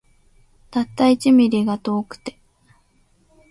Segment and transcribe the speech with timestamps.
[0.71, 2.35] たった一ミリが遠くて